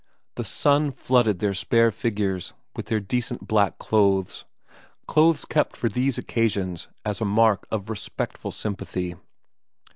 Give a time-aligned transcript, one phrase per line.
[0.33, 4.45] The sun flooded their spare figures and their decent black clothes,
[5.05, 9.13] clothes kept for these occasions as a mark of respectful sympathy.